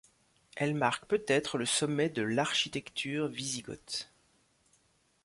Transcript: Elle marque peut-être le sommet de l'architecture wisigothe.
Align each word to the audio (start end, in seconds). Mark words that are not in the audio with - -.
Elle 0.55 0.73
marque 0.73 1.05
peut-être 1.05 1.59
le 1.59 1.65
sommet 1.67 2.09
de 2.09 2.23
l'architecture 2.23 3.27
wisigothe. 3.29 4.11